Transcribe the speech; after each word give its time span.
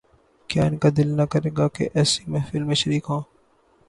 کیا 0.49 0.63
ان 0.65 0.77
کا 0.77 0.89
دل 0.97 1.07
نہ 1.17 1.21
کرے 1.31 1.49
گا 1.57 1.67
کہ 1.67 1.89
ایسی 1.93 2.23
محفل 2.27 2.63
میں 2.63 2.75
شریک 2.75 3.05
ہوں۔ 3.09 3.21